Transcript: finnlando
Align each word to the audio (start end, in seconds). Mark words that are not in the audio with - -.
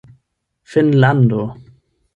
finnlando 0.71 1.41